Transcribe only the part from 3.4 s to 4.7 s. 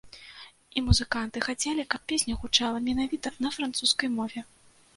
на французскай мове.